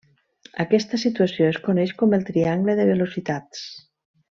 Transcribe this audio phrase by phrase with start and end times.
[0.63, 3.67] Aquesta situació es coneix com el triangle de velocitats.